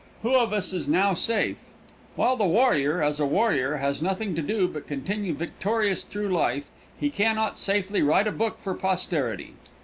Who 0.23 0.33
of 0.35 0.51
us 0.51 0.73
is 0.73 0.87
now 0.87 1.13
safe? 1.13 1.59
While 2.15 2.35
the 2.35 2.47
warrior, 2.47 3.03
as 3.03 3.19
a 3.19 3.25
warrior, 3.27 3.75
has 3.75 4.01
nothing 4.01 4.33
to 4.33 4.41
do 4.41 4.67
but 4.67 4.87
continue 4.87 5.35
victorious 5.35 6.01
through 6.03 6.29
life, 6.29 6.71
he 6.99 7.11
can 7.11 7.35
not 7.35 7.55
safely 7.55 8.01
write 8.01 8.25
a 8.25 8.31
book 8.31 8.57
for 8.57 8.73
posterity. 8.73 9.53